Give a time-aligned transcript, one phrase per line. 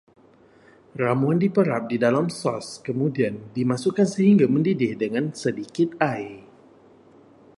[1.01, 6.35] Ramuan diperap di dalam sos, kemudian dimasukkan sehingga mendidih dengan sedikit air